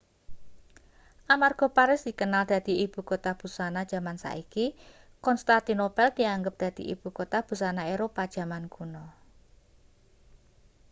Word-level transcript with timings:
amarga 1.33 1.67
paris 1.77 2.01
dikenal 2.07 2.43
dadi 2.51 2.73
ibukota 2.85 3.31
busana 3.39 3.81
jaman 3.91 4.17
saiki 4.25 4.65
konstantinopel 5.25 6.07
dianggep 6.17 6.55
dadi 6.63 6.83
ibukota 6.93 7.37
busana 7.47 7.83
eropa 7.93 8.23
jaman 8.35 8.63
kuno 8.75 9.03